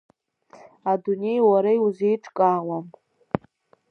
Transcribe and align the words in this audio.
Адунеи 0.91 1.39
уара 1.47 1.71
иузеиҿкаауам. 1.77 2.85